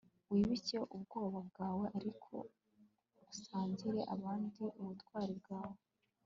[0.31, 2.33] wibike ubwoba bwawe, ariko
[3.33, 5.79] usangire abandi ubutwari bwawe